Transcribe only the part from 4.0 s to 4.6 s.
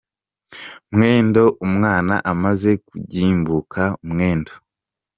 Mwendo